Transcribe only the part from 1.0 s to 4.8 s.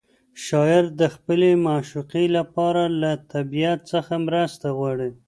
د خپلې معشوقې لپاره له طبیعت څخه مرسته